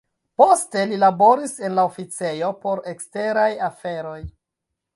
[0.41, 4.19] Poste li laboris en la oficejo por eksteraj aferoj.